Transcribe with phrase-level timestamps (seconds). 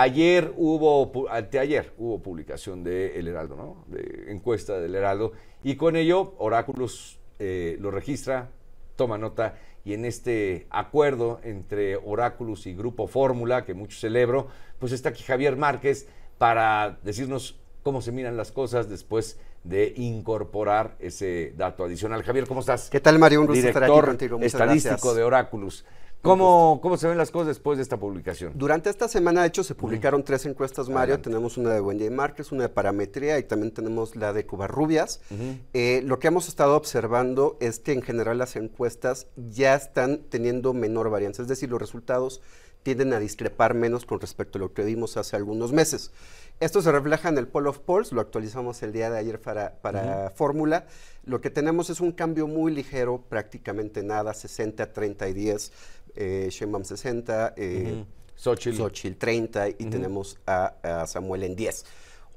[0.00, 3.84] Ayer hubo, anteayer hubo publicación de El Heraldo, ¿no?
[3.88, 5.32] De encuesta del Heraldo.
[5.64, 8.48] Y con ello, Oráculos eh, lo registra,
[8.94, 9.58] toma nota.
[9.84, 14.46] Y en este acuerdo entre Oráculos y Grupo Fórmula, que mucho celebro,
[14.78, 16.06] pues está aquí Javier Márquez
[16.38, 17.58] para decirnos
[17.88, 22.22] cómo se miran las cosas después de incorporar ese dato adicional.
[22.22, 22.90] Javier, ¿cómo estás?
[22.90, 23.40] ¿Qué tal, Mario?
[23.40, 24.38] Un gusto estar aquí contigo.
[24.42, 25.86] estadístico de Oráculos.
[26.20, 28.52] ¿Cómo, ¿Cómo, se ven las cosas después de esta publicación?
[28.56, 31.18] Durante esta semana, de hecho, se publicaron tres encuestas, Mario.
[31.20, 35.22] Tenemos una de Wendy Márquez, una de Parametría y también tenemos la de Cubarrubias.
[35.72, 40.74] Eh, lo que hemos estado observando es que en general las encuestas ya están teniendo
[40.74, 42.42] menor varianza, es decir, los resultados
[42.94, 46.10] tienden a discrepar menos con respecto a lo que vimos hace algunos meses.
[46.58, 49.74] Esto se refleja en el Poll of Polls, lo actualizamos el día de ayer para,
[49.82, 50.86] para Fórmula.
[51.26, 55.72] Lo que tenemos es un cambio muy ligero, prácticamente nada, 60, 30 y 10,
[56.16, 59.18] eh, 60, eh, Xochitl.
[59.18, 61.84] 30 y tenemos a, Samuel en 10.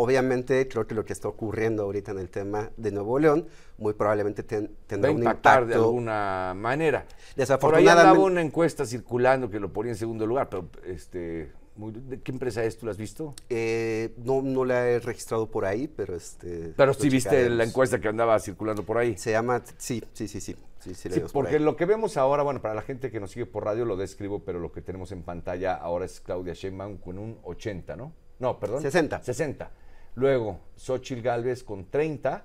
[0.00, 3.94] Obviamente, creo que lo que está ocurriendo ahorita en el tema de Nuevo León muy
[3.94, 7.04] probablemente tendrá un impacto de alguna manera.
[7.34, 11.50] Desafortunadamente, Por ahí andaba una encuesta circulando que lo ponía en segundo lugar, pero este
[11.78, 12.76] ¿De qué empresa es?
[12.76, 13.34] ¿Tú la has visto?
[13.48, 16.74] Eh, no, no la he registrado por ahí, pero este.
[16.76, 19.16] Pero sí viste la encuesta que andaba circulando por ahí.
[19.16, 20.56] Se llama, sí, sí, sí, sí.
[20.80, 23.64] Sí, sí, porque lo que vemos ahora, bueno, para la gente que nos sigue por
[23.64, 27.36] radio lo describo, pero lo que tenemos en pantalla ahora es Claudia Sheinbaum con un
[27.42, 28.12] 80, ¿no?
[28.38, 28.80] No, perdón.
[28.82, 29.22] 60.
[29.22, 29.70] 60.
[30.18, 32.44] Luego, Xochitl Galvez con 30.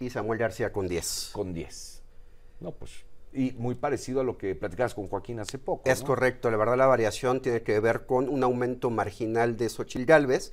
[0.00, 1.30] Y Samuel García con 10.
[1.32, 2.02] Con 10.
[2.60, 5.82] No, pues y muy parecido a lo que platicabas con Joaquín hace poco.
[5.88, 10.06] Es correcto, la verdad la variación tiene que ver con un aumento marginal de Xochil
[10.06, 10.52] Galvez.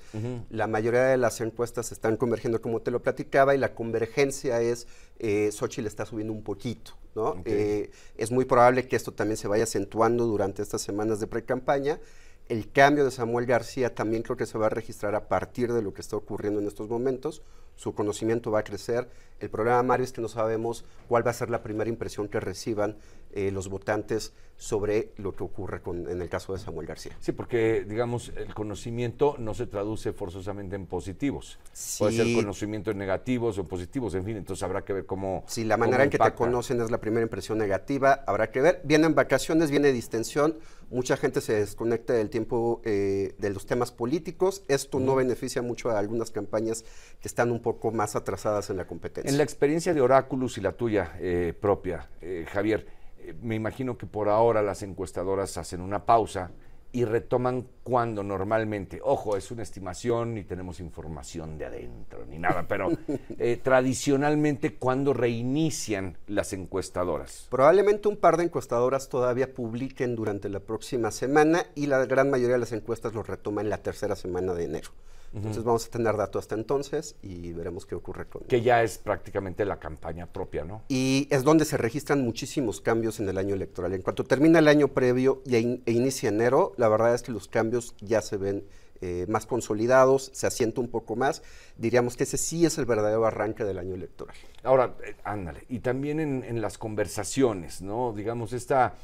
[0.50, 4.88] La mayoría de las encuestas están convergiendo como te lo platicaba y la convergencia es
[5.20, 6.92] eh, Xochitl está subiendo un poquito.
[7.16, 7.42] ¿no?
[7.46, 12.00] Eh, es muy probable que esto también se vaya acentuando durante estas semanas de pre-campaña.
[12.48, 15.82] El cambio de Samuel García también creo que se va a registrar a partir de
[15.82, 17.42] lo que está ocurriendo en estos momentos
[17.76, 19.10] su conocimiento va a crecer.
[19.40, 22.40] El problema, Mario, es que no sabemos cuál va a ser la primera impresión que
[22.40, 22.98] reciban
[23.34, 27.18] eh, los votantes sobre lo que ocurre con, en el caso de Samuel García.
[27.20, 31.60] Sí, porque, digamos, el conocimiento no se traduce forzosamente en positivos.
[32.00, 35.44] Puede ser conocimiento en negativos o positivos, en fin, entonces habrá que ver cómo.
[35.48, 38.82] Si la manera en que te conocen es la primera impresión negativa, habrá que ver.
[38.86, 40.58] Vienen vacaciones, viene distensión,
[40.90, 44.64] mucha gente se desconecta del tiempo eh, de los temas políticos.
[44.70, 46.86] Esto no beneficia mucho a algunas campañas
[47.20, 49.28] que están un poco más atrasadas en la competencia.
[49.28, 52.86] En la experiencia de Oráculos y la tuya eh, propia, eh, Javier,
[53.18, 56.52] eh, me imagino que por ahora las encuestadoras hacen una pausa
[56.92, 62.68] y retoman cuando normalmente, ojo, es una estimación, ni tenemos información de adentro, ni nada,
[62.68, 62.90] pero
[63.64, 67.48] tradicionalmente cuando reinician las encuestadoras.
[67.50, 72.54] Probablemente un par de encuestadoras todavía publiquen durante la próxima semana y la gran mayoría
[72.54, 74.92] de las encuestas lo retoman la tercera semana de enero.
[75.36, 78.44] Entonces vamos a tener datos hasta entonces y veremos qué ocurre con...
[78.44, 80.84] Que ya es prácticamente la campaña propia, ¿no?
[80.88, 83.94] Y es donde se registran muchísimos cambios en el año electoral.
[83.94, 87.50] En cuanto termina el año previo y e inicia enero, la verdad es que los
[87.50, 88.66] cambios ya se ven
[89.02, 91.44] eh, más consolidados, se asienta un poco más.
[91.78, 94.38] Diríamos que ese sí es el verdadero arranque del año electoral.
[94.64, 98.14] Ahora, eh, ándale, y también en, en las conversaciones, ¿no?
[98.14, 98.96] Digamos, esta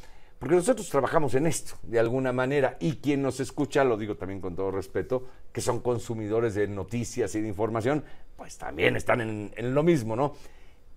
[0.41, 4.41] porque nosotros trabajamos en esto, de alguna manera, y quien nos escucha, lo digo también
[4.41, 8.03] con todo respeto, que son consumidores de noticias y de información,
[8.37, 10.33] pues también están en, lo mismo, ¿no?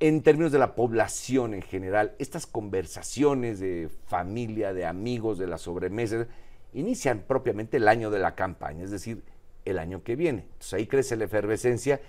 [0.00, 5.58] En términos de la población en general, estas conversaciones de familia, de amigos, de la
[5.58, 6.26] sobremesa,
[6.72, 9.24] inician propiamente el año de la campaña, es decir,
[9.66, 10.46] el año que viene.
[10.52, 12.00] Entonces ahí crece la efervescencia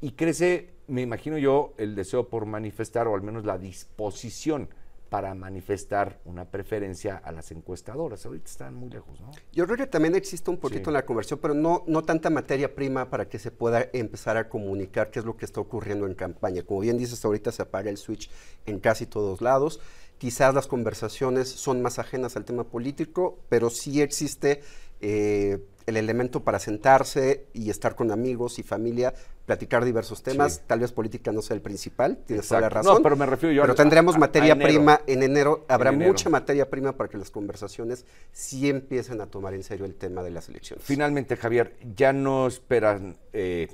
[0.00, 4.68] y crece, me imagino yo, el deseo por manifestar o al menos la disposición
[5.14, 8.26] para manifestar una preferencia a las encuestadoras.
[8.26, 9.30] Ahorita están muy lejos, ¿no?
[9.52, 12.74] Yo creo que también existe un poquito en la conversión, pero no, no tanta materia
[12.74, 16.14] prima para que se pueda empezar a comunicar qué es lo que está ocurriendo en
[16.14, 16.64] campaña.
[16.64, 18.28] Como bien dices, ahorita se apaga el switch
[18.66, 19.78] en casi todos lados.
[20.18, 24.62] Quizás las conversaciones son más ajenas al tema político, pero sí existe
[25.06, 29.12] eh, el elemento para sentarse y estar con amigos y familia,
[29.44, 30.62] platicar diversos temas.
[30.66, 32.94] Tal vez política no sea el principal, tienes toda la razón.
[32.94, 35.66] No, pero me refiero yo Pero tendremos materia prima en enero.
[35.68, 39.94] Habrá mucha materia prima para que las conversaciones sí empiecen a tomar en serio el
[39.94, 40.82] tema de las elecciones.
[40.86, 43.68] Finalmente, Javier, ya no esperan eh,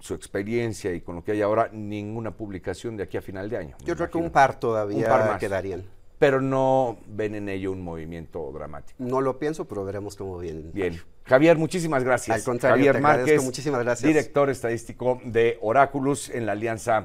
[0.00, 3.56] su experiencia y con lo que hay ahora ninguna publicación de aquí a final de
[3.56, 3.76] año.
[3.86, 5.84] Yo creo que un par todavía quedarían
[6.18, 8.96] pero no ven en ello un movimiento dramático.
[9.02, 10.70] No lo pienso, pero veremos cómo viene.
[10.72, 11.00] Bien.
[11.24, 12.36] Javier, muchísimas gracias.
[12.36, 14.06] Al contrario, Javier Márquez, muchísimas gracias.
[14.06, 17.00] director estadístico de Oráculos en la Alianza